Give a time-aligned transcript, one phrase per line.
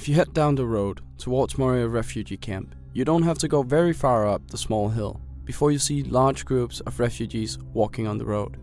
[0.00, 3.62] If you head down the road towards Moria refugee camp, you don't have to go
[3.62, 8.16] very far up the small hill before you see large groups of refugees walking on
[8.16, 8.56] the road.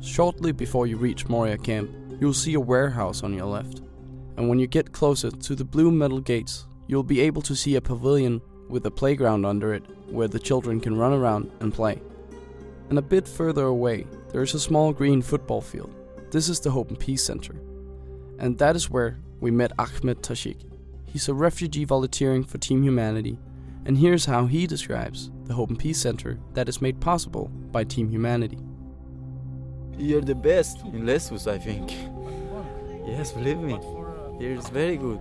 [0.00, 3.82] Shortly before you reach Moria camp, you'll see a warehouse on your left.
[4.36, 7.76] And when you get closer to the blue metal gates, you'll be able to see
[7.76, 12.02] a pavilion with a playground under it where the children can run around and play.
[12.88, 15.94] And a bit further away, there is a small green football field.
[16.32, 17.54] This is the Hope and Peace Center.
[18.40, 20.70] And that is where we met Ahmed Tashik.
[21.04, 23.40] He's a refugee volunteering for Team Humanity,
[23.84, 27.82] and here's how he describes the Hope and Peace Center that is made possible by
[27.82, 28.58] Team Humanity.
[29.98, 31.90] You're the best in Lesbos, I think.
[33.04, 33.80] Yes, believe me.
[34.38, 35.18] Here is very good.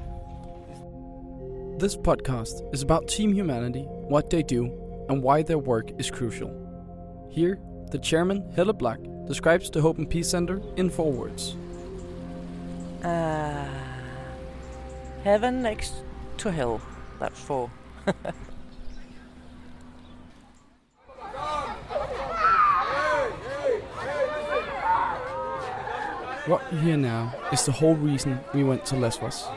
[1.79, 4.65] This podcast is about Team Humanity, what they do,
[5.09, 6.53] and why their work is crucial.
[7.31, 7.59] Here,
[7.89, 11.55] the chairman, Helle Black, describes the Hope and Peace Center in four words.
[13.03, 13.80] Uh,
[15.23, 15.93] heaven next
[16.37, 16.81] to hell.
[17.19, 17.69] That's four.
[26.47, 29.47] What you hear now is the whole reason we went to Lesbos.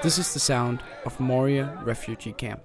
[0.00, 2.62] This is the sound of Moria Refugee Camp,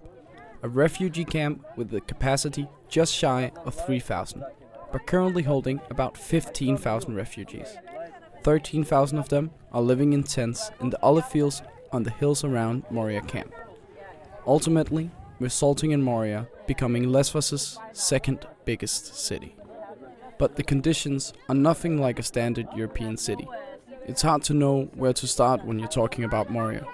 [0.62, 4.44] a refugee camp with a capacity just shy of 3,000,
[4.92, 7.76] but currently holding about 15,000 refugees.
[8.44, 12.84] 13,000 of them are living in tents in the olive fields on the hills around
[12.90, 13.54] Moria camp,
[14.46, 15.10] ultimately
[15.40, 19.56] resulting in Moria becoming Lesbos' second biggest city.
[20.38, 23.48] But the conditions are nothing like a standard European city.
[24.06, 26.86] It's hard to know where to start when you're talking about Moria.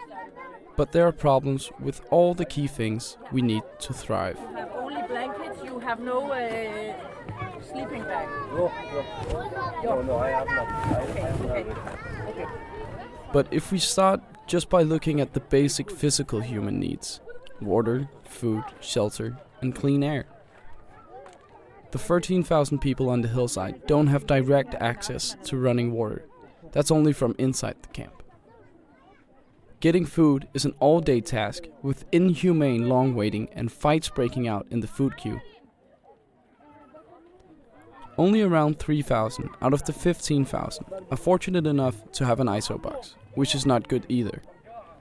[0.76, 4.38] But there are problems with all the key things we need to thrive.
[4.42, 8.28] You have only blankets, you have no uh, sleeping bag.
[8.52, 8.72] No,
[9.84, 10.02] no.
[10.02, 10.68] No, I have not.
[11.10, 11.64] Okay,
[12.30, 12.75] okay.
[13.36, 17.20] But if we start just by looking at the basic physical human needs
[17.60, 20.26] water, food, shelter, and clean air.
[21.92, 26.24] The 13,000 people on the hillside don't have direct access to running water.
[26.72, 28.24] That's only from inside the camp.
[29.82, 34.66] Getting food is an all day task with inhumane long waiting and fights breaking out
[34.72, 35.42] in the food queue.
[38.18, 43.16] Only around 3,000 out of the 15,000 are fortunate enough to have an ISO box,
[43.36, 44.42] which is not good either.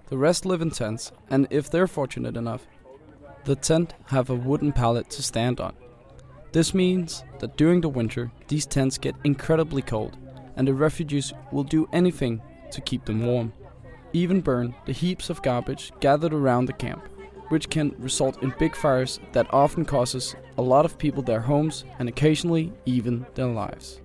[0.09, 2.67] The rest live in tents, and if they're fortunate enough,
[3.45, 5.75] the tent have a wooden pallet to stand on.
[6.53, 10.17] This means that during the winter, these tents get incredibly cold,
[10.57, 12.41] and the refugees will do anything
[12.71, 13.53] to keep them warm.
[14.13, 17.03] Even burn the heaps of garbage gathered around the camp,
[17.49, 21.85] which can result in big fires that often causes a lot of people their homes
[21.99, 24.01] and occasionally even their lives.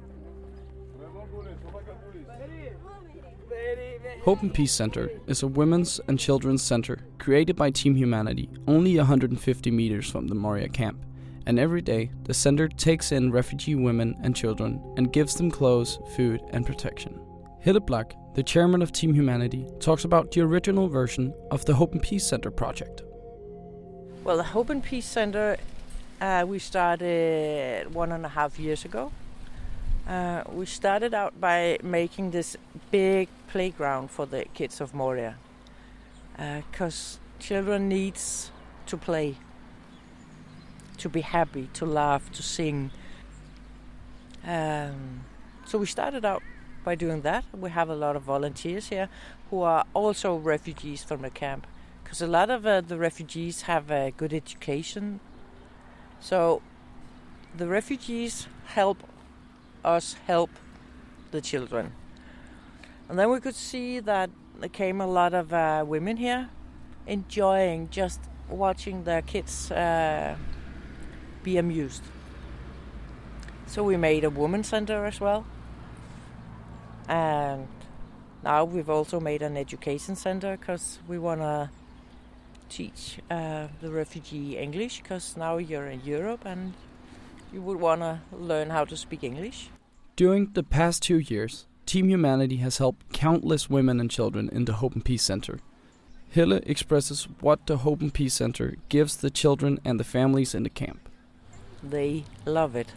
[4.23, 8.97] Hope and Peace Center is a women's and children's center created by Team Humanity only
[8.97, 11.05] 150 meters from the Moria camp.
[11.45, 15.99] And every day, the center takes in refugee women and children and gives them clothes,
[16.17, 17.17] food, and protection.
[17.61, 21.93] Helle Black, the chairman of Team Humanity, talks about the original version of the Hope
[21.93, 23.03] and Peace Center project.
[24.25, 25.55] Well, the Hope and Peace Center,
[26.19, 29.13] uh, we started one and a half years ago.
[30.09, 32.57] Uh, we started out by making this
[32.89, 35.35] big playground for the kids of Moria,
[36.35, 38.49] because uh, children needs
[38.87, 39.35] to play,
[40.97, 42.89] to be happy, to laugh, to sing.
[44.43, 45.25] Um,
[45.63, 46.41] so we started out
[46.83, 47.45] by doing that.
[47.53, 49.09] We have a lot of volunteers here
[49.51, 51.67] who are also refugees from the camp,
[52.03, 55.19] because a lot of uh, the refugees have a good education.
[56.19, 56.63] So
[57.55, 59.03] the refugees help
[59.83, 60.49] us help
[61.31, 61.93] the children.
[63.07, 64.29] And then we could see that
[64.59, 66.49] there came a lot of uh, women here
[67.07, 68.19] enjoying just
[68.49, 70.35] watching their kids uh,
[71.43, 72.03] be amused.
[73.67, 75.45] So we made a woman center as well.
[77.07, 77.67] And
[78.43, 81.69] now we've also made an education center because we want to
[82.69, 86.73] teach uh, the refugee English because now you're in Europe and
[87.51, 89.69] you would want to learn how to speak English.
[90.19, 94.73] During the past two years, Team Humanity has helped countless women and children in the
[94.73, 95.61] Hope and Peace Center.
[96.35, 100.63] Helle expresses what the Hope and Peace Center gives the children and the families in
[100.63, 101.07] the camp.
[101.81, 102.91] They love it.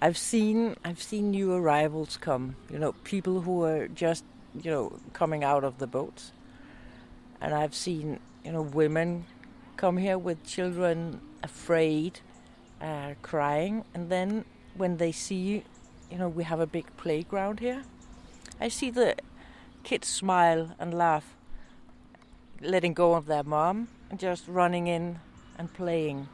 [0.00, 4.24] I've seen I've seen new arrivals come, you know, people who are just,
[4.62, 6.32] you know, coming out of the boats.
[7.38, 9.26] And I've seen, you know, women
[9.76, 12.20] come here with children afraid,
[12.80, 15.64] uh, crying, and then when they see
[16.10, 17.84] you know, we have a big playground here.
[18.60, 19.16] I see the
[19.84, 21.34] kids smile and laugh,
[22.60, 25.20] letting go of their mom and just running in
[25.58, 26.28] and playing.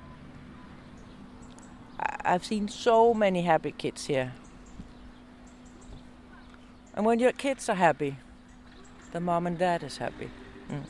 [2.24, 4.32] I've seen so many happy kids here.
[6.94, 8.16] And when your kids are happy,
[9.12, 10.30] the mom and dad is happy.
[10.70, 10.84] Mm.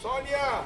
[0.00, 0.64] Sonia!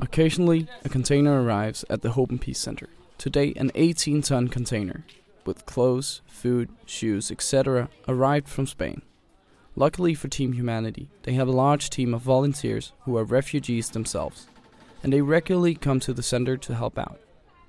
[0.00, 2.88] Occasionally, a container arrives at the Hope and Peace Center.
[3.16, 5.04] Today, an 18 ton container
[5.44, 9.02] with clothes, food, shoes, etc., arrived from Spain.
[9.76, 14.46] Luckily for Team Humanity, they have a large team of volunteers who are refugees themselves,
[15.02, 17.20] and they regularly come to the center to help out.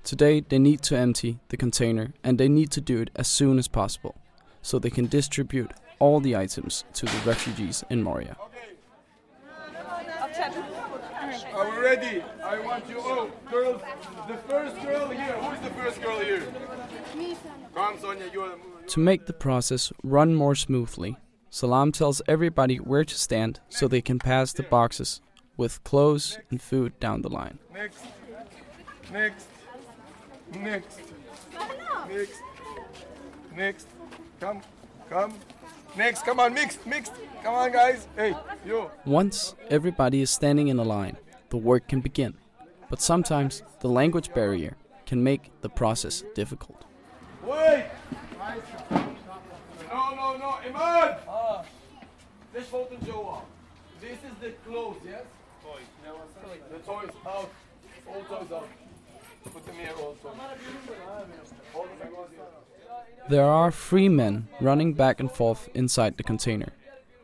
[0.06, 3.58] Today, they need to empty the container and they need to do it as soon
[3.58, 4.14] as possible
[4.62, 8.36] so they can distribute all the items to the refugees in Moria.
[11.52, 12.22] Are we ready?
[12.44, 13.82] I want you all, girls.
[14.28, 15.32] The first girl here.
[15.40, 16.46] Who is the first girl here?
[17.74, 18.30] Come, Sonia.
[18.32, 18.50] You are.
[18.50, 18.86] the...
[18.86, 21.16] To make the process run more smoothly,
[21.50, 25.20] Salam tells everybody where to stand so they can pass the boxes
[25.56, 27.58] with clothes and food down the line.
[27.74, 28.04] Next.
[29.12, 29.46] Next.
[30.54, 31.00] Next.
[32.08, 32.40] Next.
[33.56, 33.86] Next.
[34.40, 34.60] Come.
[35.10, 35.34] Come.
[35.96, 36.22] Next.
[36.24, 36.54] Come on.
[36.54, 36.86] Mixed.
[36.86, 37.12] Mixed.
[37.42, 38.06] Come on, guys.
[38.16, 38.34] Hey,
[38.64, 38.90] you.
[39.04, 41.16] Once everybody is standing in a line,
[41.50, 42.34] the work can begin.
[42.88, 44.76] But sometimes the language barrier
[45.06, 46.84] can make the process difficult.
[47.44, 47.86] Wait.
[49.88, 50.58] No, no, no.
[50.66, 51.16] Iman.
[52.52, 53.42] This photo show
[54.00, 55.24] This is the clothes, yes?
[55.62, 55.82] Toys.
[56.70, 57.50] The toys out.
[58.08, 58.68] All toys out.
[59.44, 60.28] Put them here also.
[60.28, 62.44] All the toys here.
[63.28, 66.72] There are three men running back and forth inside the container,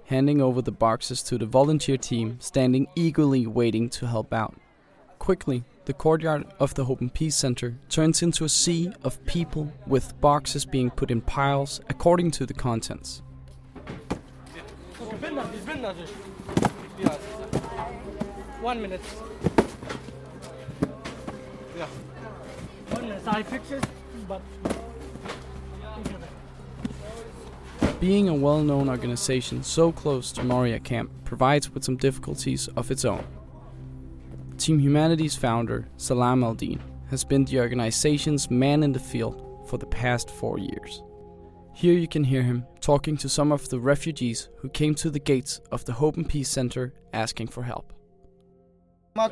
[0.06, 4.56] handing over the boxes to the volunteer team standing eagerly waiting to help out.
[5.20, 9.72] Quickly, the courtyard of the Hope and Peace Center turns into a sea of people
[9.86, 13.22] with boxes being put in piles according to the contents.
[18.60, 19.00] One minute.
[21.76, 21.86] Yeah.
[22.90, 23.22] One minute.
[23.28, 23.86] I fix it,
[24.26, 24.42] but.
[28.00, 32.90] Being a well known organization so close to Moria Camp provides with some difficulties of
[32.90, 33.24] its own.
[34.58, 36.80] Team Humanity's founder, Salam Aldin,
[37.10, 41.02] has been the organization's man in the field for the past four years.
[41.74, 45.18] Here you can hear him talking to some of the refugees who came to the
[45.18, 47.92] gates of the Hope and Peace Center asking for help.
[49.14, 49.28] My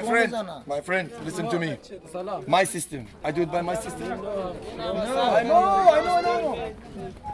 [0.00, 0.36] friend,
[0.66, 1.76] my friend, listen to me.
[2.46, 3.06] My system.
[3.22, 4.12] I do it by my system.
[4.12, 4.22] I know,
[4.78, 6.74] I know, I know.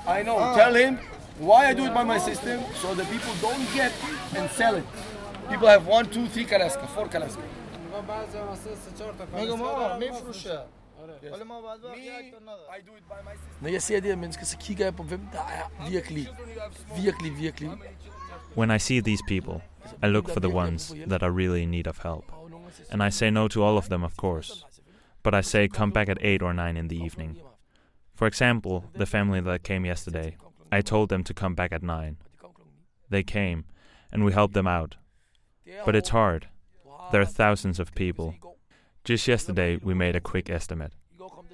[0.07, 0.37] I know.
[0.39, 0.57] Ah.
[0.57, 0.99] Tell him
[1.39, 3.93] why I do it by my system so the people don't get
[4.37, 4.85] and sell it.
[5.49, 7.43] People have one, two, three kalaska, four kalaska.
[13.61, 16.29] Når jeg ser de her mennesker, så kigger jeg på, hvem der er virkelig,
[16.97, 17.71] virkelig, virkelig.
[18.57, 19.63] When I see these people,
[20.03, 22.31] I look for the ones that are really in need of help.
[22.91, 24.65] And I say no to all of them, of course.
[25.23, 27.41] But I say come back at 8 or 9 in the evening.
[28.15, 30.37] For example, the family that came yesterday,
[30.73, 32.17] I told them to come back at 9.
[33.09, 33.65] They came,
[34.13, 34.97] and we helped them out.
[35.85, 36.49] But it's hard.
[37.13, 38.35] There are thousands of people.
[39.05, 40.93] Just yesterday, we made a quick estimate.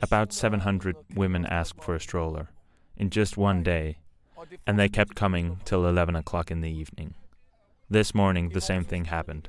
[0.02, 2.50] About 700 women asked for a stroller
[2.96, 3.98] in just one day,
[4.66, 7.14] and they kept coming till 11 o'clock in the evening.
[7.88, 9.48] This morning, the same thing happened.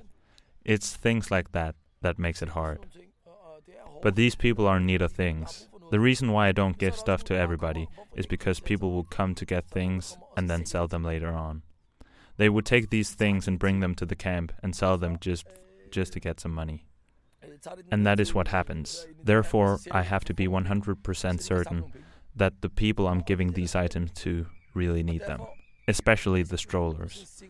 [0.63, 2.85] It's things like that that makes it hard.
[4.03, 5.67] But these people are in need of things.
[5.89, 9.45] The reason why I don't give stuff to everybody is because people will come to
[9.45, 11.63] get things and then sell them later on.
[12.37, 15.47] They would take these things and bring them to the camp and sell them just
[15.89, 16.85] just to get some money.
[17.89, 19.07] And that is what happens.
[19.23, 21.85] Therefore, I have to be 100% certain
[22.35, 25.41] that the people I'm giving these items to really need them,
[25.87, 27.43] especially the strollers.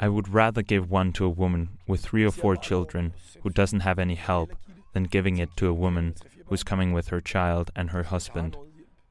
[0.00, 3.80] I would rather give one to a woman with three or four children who doesn't
[3.80, 4.54] have any help
[4.92, 6.14] than giving it to a woman
[6.46, 8.56] who's coming with her child and her husband.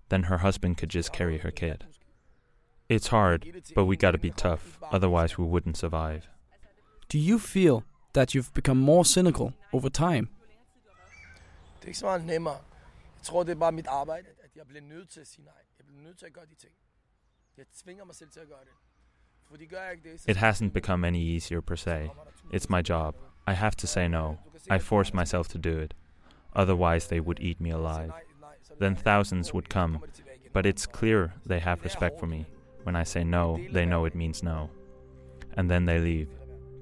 [0.09, 1.85] Then her husband could just carry her kid.
[2.88, 3.45] It's hard,
[3.75, 6.29] but we gotta be tough, otherwise, we wouldn't survive.
[7.09, 7.83] Do you feel
[8.13, 10.27] that you've become more cynical over time?
[11.79, 12.53] Det er ikke så meget nemmere.
[12.53, 15.53] Jeg tror, det er bare mit arbejde, at jeg bliver nødt til at sige nej.
[15.77, 16.74] Jeg bliver nødt til at gøre de ting.
[20.27, 22.12] It hasn't become any easier per se.
[22.51, 23.15] It's my job.
[23.47, 24.39] I have to say no.
[24.69, 25.93] I force myself to do it.
[26.55, 28.12] Otherwise, they would eat me alive.
[28.79, 30.03] Then thousands would come,
[30.53, 32.45] but it's clear they have respect for me.
[32.83, 34.69] When I say no, they know it means no.
[35.57, 36.29] And then they leave,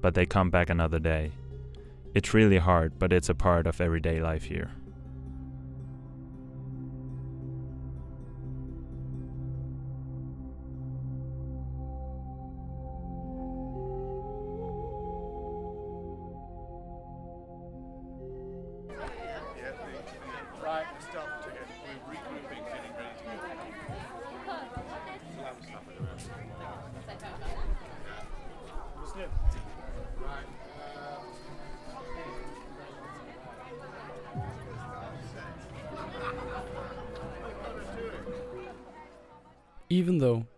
[0.00, 1.32] but they come back another day.
[2.14, 4.70] It's really hard, but it's a part of everyday life here.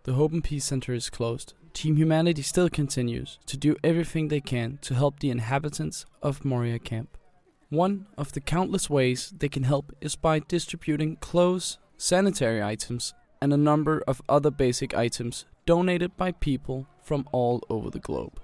[0.06, 4.40] The Hope and Peace Center is closed, Team Humanity still continues to do everything they
[4.40, 7.18] can to help the inhabitants of Moria Camp.
[7.70, 13.52] One of the countless ways they can help is by distributing clothes, sanitary items, and
[13.52, 18.40] a number of other basic items donated by people from all over the globe.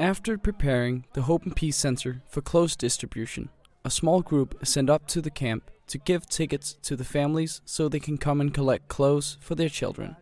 [0.00, 3.50] After preparing the Hope and Peace Center for clothes distribution,
[3.84, 7.60] a small group is sent up to the camp to give tickets to the families
[7.64, 10.16] so they can come and collect clothes for their children.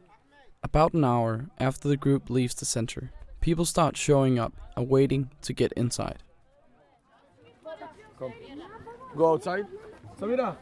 [0.63, 3.11] About an hour after the group leaves the center,
[3.41, 6.23] people start showing up and waiting to get inside.
[8.19, 8.33] Come.
[9.17, 9.67] Go outside.
[10.19, 10.57] Samira.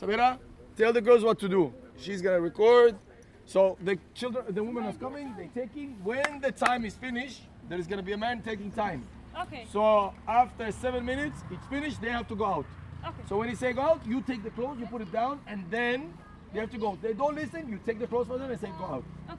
[0.00, 0.38] Samira,
[0.76, 1.72] tell the girls what to do.
[1.96, 2.96] She's gonna record.
[3.44, 5.34] So the children, the woman is coming.
[5.36, 5.96] They taking.
[6.04, 9.06] When the time is finished, there is gonna be a man taking time.
[9.42, 9.66] Okay.
[9.72, 12.00] So after seven minutes, it's finished.
[12.00, 12.66] They have to go out.
[13.04, 13.22] Okay.
[13.28, 15.64] So when he say go out, you take the clothes, you put it down, and
[15.70, 16.12] then
[16.52, 16.98] they have to go.
[17.00, 17.68] They don't listen.
[17.68, 19.04] You take the clothes for them and say go out.
[19.30, 19.38] Okay.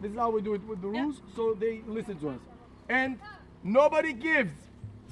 [0.00, 1.20] This is how we do it with the rules.
[1.34, 2.38] So they listen to us.
[2.88, 3.18] And
[3.62, 4.52] nobody gives.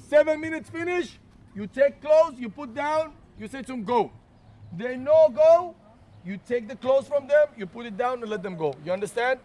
[0.07, 1.19] Seven minutes finish.
[1.55, 4.11] You take clothes, you put down, you say to them go.
[4.75, 5.75] They no go.
[6.25, 8.73] You take the clothes from them, you put it down and let them go.
[8.83, 9.39] You understand?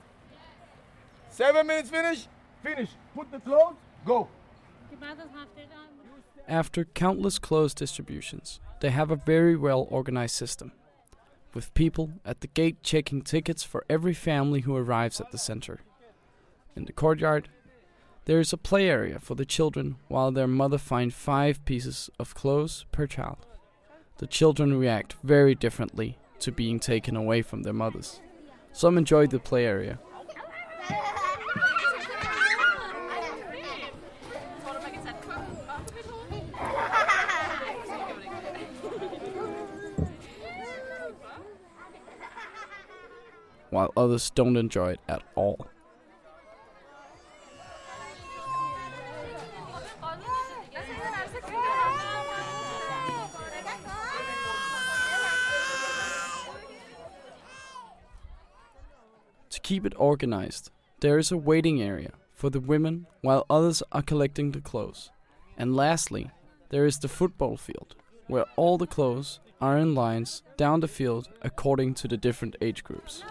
[1.29, 2.27] Seven minutes finish,
[2.63, 2.89] finish.
[3.15, 4.29] Put the clothes, go.
[6.49, 10.73] After countless clothes distributions, they have a very well organized system,
[11.55, 15.81] with people at the gate checking tickets for every family who arrives at the center.
[16.77, 17.49] In the courtyard,
[18.27, 22.35] there is a play area for the children while their mother finds five pieces of
[22.35, 23.39] clothes per child.
[24.19, 28.21] The children react very differently to being taken away from their mothers.
[28.73, 29.99] Some enjoy the play area,
[43.71, 45.67] while others don't enjoy it at all.
[59.51, 64.03] To keep it organized, there is a waiting area for the women while others are
[64.03, 65.11] collecting the clothes.
[65.57, 66.31] And lastly,
[66.71, 67.95] there is the football field,
[68.27, 72.83] where all the clothes are in lines down the field according to the different age
[72.83, 73.23] groups.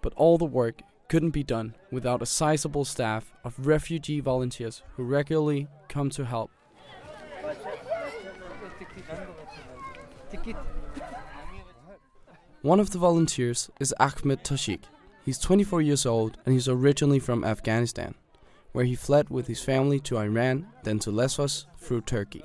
[0.00, 5.04] But all the work couldn't be done without a sizable staff of refugee volunteers who
[5.04, 6.50] regularly come to help.
[12.62, 14.84] One of the volunteers is Ahmed Tashik.
[15.24, 18.14] He's 24 years old and he's originally from Afghanistan,
[18.72, 22.44] where he fled with his family to Iran, then to Lesbos through Turkey.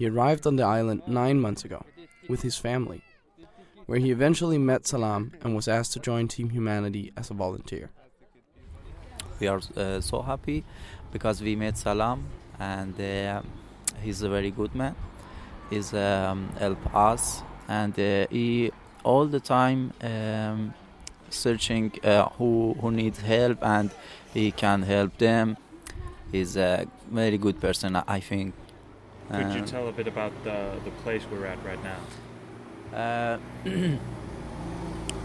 [0.00, 1.84] He arrived on the island nine months ago
[2.26, 3.02] with his family,
[3.84, 7.90] where he eventually met Salam and was asked to join Team Humanity as a volunteer.
[9.40, 10.64] We are uh, so happy
[11.12, 12.24] because we met Salam
[12.58, 13.42] and uh,
[14.00, 14.96] he's a very good man.
[15.68, 18.72] He's um, help us and uh, he
[19.04, 20.72] all the time um,
[21.28, 23.90] searching uh, who who needs help and
[24.32, 25.58] he can help them.
[26.32, 28.54] He's a very good person, I think.
[29.32, 32.00] Could you Um, tell a bit about the, the place we're at right now?
[32.98, 33.38] Uh,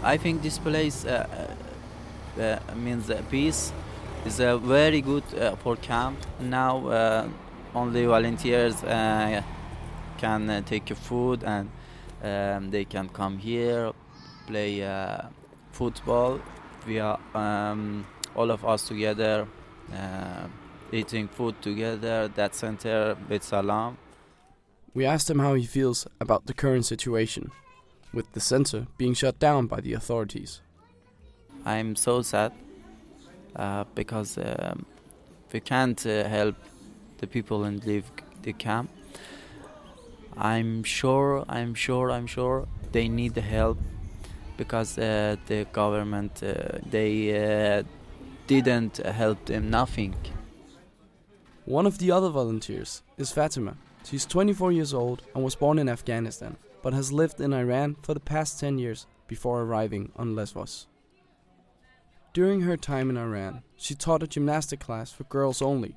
[0.04, 1.26] I think this place uh,
[2.38, 3.72] uh, uh, means peace
[4.24, 6.18] is uh, very good uh, for camp.
[6.40, 7.28] Now uh,
[7.74, 9.42] only volunteers uh,
[10.18, 11.68] can uh, take your food and
[12.22, 13.92] um, they can come here,
[14.46, 15.22] play uh,
[15.72, 16.40] football.
[16.86, 19.46] We are um, all of us together,
[19.92, 20.46] uh,
[20.92, 22.28] eating food together.
[22.28, 23.98] That center with Salam.
[24.94, 27.50] We asked him how he feels about the current situation,
[28.14, 30.62] with the center being shut down by the authorities.
[31.66, 32.52] I'm so sad
[33.56, 34.86] uh, because um,
[35.52, 36.56] we can't uh, help
[37.18, 38.04] the people and leave
[38.42, 38.90] the camp.
[40.36, 43.78] I'm sure, I'm sure, I'm sure they need the help
[44.56, 47.82] because uh, the government uh, they uh,
[48.46, 50.14] didn't help them nothing.
[51.66, 53.76] One of the other volunteers is Fatima.
[54.04, 58.14] She's 24 years old and was born in Afghanistan, but has lived in Iran for
[58.14, 60.86] the past 10 years before arriving on Lesbos.
[62.32, 65.96] During her time in Iran, she taught a gymnastic class for girls only.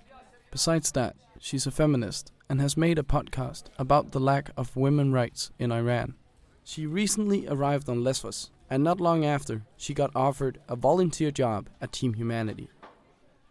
[0.49, 5.11] Besides that, she's a feminist and has made a podcast about the lack of women
[5.13, 6.15] rights in Iran.
[6.63, 11.69] She recently arrived on Lesbos, and not long after, she got offered a volunteer job
[11.79, 12.69] at Team Humanity.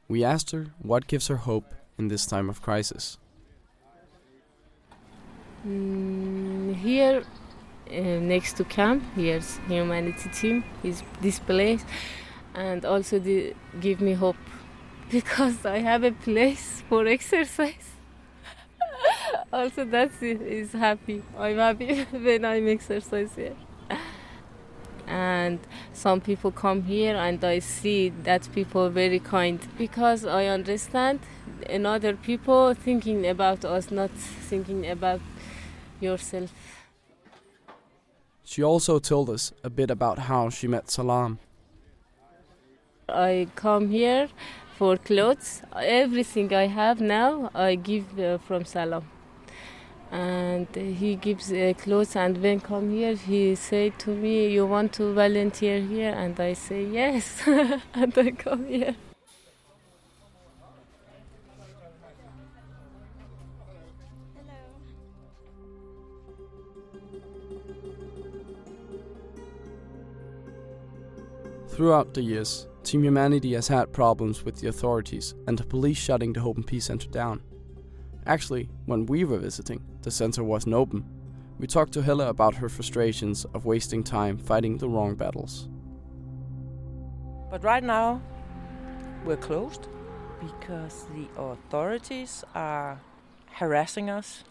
[0.08, 3.19] We asked her what gives her hope in this time of crisis.
[5.67, 7.25] Mm, here,
[7.90, 10.64] uh, next to camp, here's humanity team.
[10.85, 11.85] Is this place,
[12.55, 14.37] and also the, give me hope
[15.11, 17.90] because I have a place for exercise.
[19.52, 21.23] also, that's it, is happy.
[21.37, 23.57] I'm happy when I'm exercise here.
[25.09, 25.59] And
[25.93, 31.21] some people come here, and I see that people very kind because I understand
[31.69, 35.21] another people thinking about us, not thinking about
[36.00, 36.53] yourself.
[38.45, 41.38] She also told us a bit about how she met Salam.
[43.09, 44.29] I come here
[44.77, 45.62] for clothes.
[45.75, 49.05] Everything I have now, I give uh, from Salam.
[50.11, 54.95] And he gives uh, clothes, and when come here, he say to me, "You want
[54.95, 58.97] to volunteer here?" And I say yes, and I come here.
[71.79, 76.33] Throughout the years, Team Humanity has had problems with the authorities and the police shutting
[76.33, 77.40] the Hope and Peace Center down.
[78.29, 81.03] Actually, when we were visiting, the center wasn't open.
[81.59, 85.67] We talked to Helle about her frustrations of wasting time fighting the wrong battles.
[87.51, 88.21] But right now,
[89.25, 89.88] we're closed
[90.41, 93.01] because the authorities are
[93.53, 94.45] harassing us.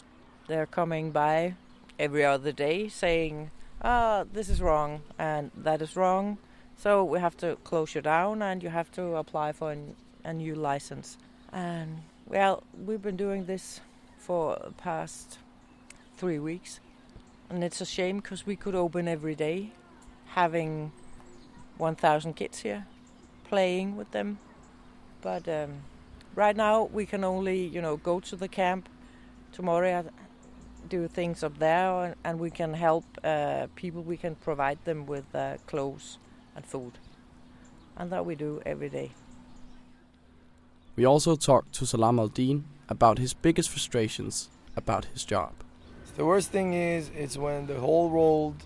[0.48, 1.54] They're coming by
[2.00, 6.38] every other day saying, ah, this is wrong and that is wrong.
[6.76, 9.76] So we have to close you down and you have to apply for
[10.24, 11.16] a new license.
[11.52, 13.80] And well, we've been doing this
[14.18, 15.38] for the past
[16.18, 16.80] three weeks.
[17.48, 19.72] And it's a shame because we could open every day
[20.26, 20.92] having
[21.78, 22.86] 1,000 kids here
[23.44, 24.38] playing with them.
[25.22, 25.80] But um,
[26.34, 28.90] right now we can only, you know, go to the camp
[29.52, 30.04] tomorrow,
[30.90, 34.02] do things up there, and, and we can help uh, people.
[34.02, 36.18] We can provide them with uh, clothes
[36.54, 36.98] and food,
[37.96, 39.12] and that we do every day.
[40.98, 45.52] We also talked to Salam al-Din about his biggest frustrations about his job.
[46.16, 48.64] The worst thing is it's when the whole world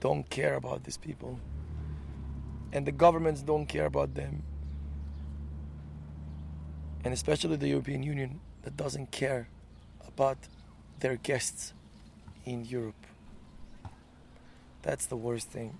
[0.00, 1.38] don't care about these people
[2.72, 4.42] and the governments don't care about them
[7.04, 9.46] and especially the European Union that doesn't care
[10.04, 10.38] about
[10.98, 11.74] their guests
[12.44, 13.06] in Europe.
[14.82, 15.78] That's the worst thing.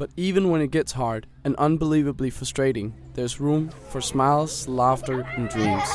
[0.00, 5.46] But even when it gets hard and unbelievably frustrating, there's room for smiles, laughter, and
[5.50, 5.86] dreams.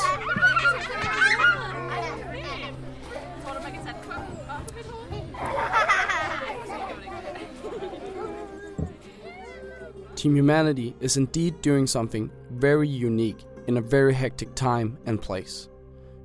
[10.14, 15.68] Team Humanity is indeed doing something very unique in a very hectic time and place.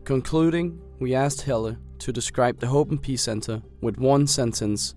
[0.03, 4.93] Concluding, we asked Helle to describe the Hope and Peace Center with one sentence,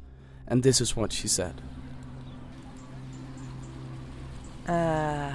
[0.46, 1.62] and this is what she said.
[4.68, 5.32] Uh,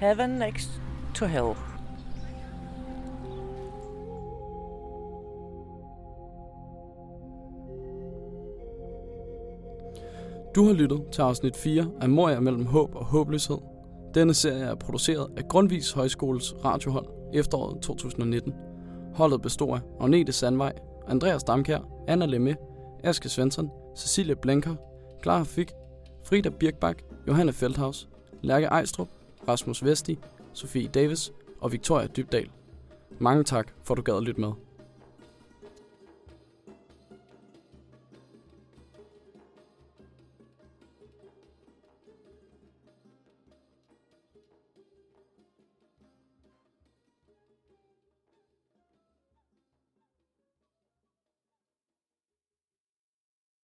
[0.00, 0.70] heaven next
[1.14, 1.54] to hell.
[10.54, 13.58] Du har lyttet til afsnit 4 af Moria mellem håb og håbløshed.
[14.14, 18.54] Denne serie er produceret af Grundvis Højskoles radiohold efteråret 2019.
[19.14, 20.72] Holdet består af Agnete Sandvej,
[21.08, 22.56] Andreas Damkær, Anna Lemme,
[23.04, 24.74] Aske Svensson, Cecilie Blenker,
[25.22, 25.72] Clara Fik,
[26.24, 28.08] Frida Birkbak, Johanne Feldhaus,
[28.42, 29.08] Lærke Ejstrup,
[29.48, 30.18] Rasmus Vesti,
[30.52, 32.50] Sofie Davis og Victoria Dybdal.
[33.18, 34.52] Mange tak for at du gad at lytte med.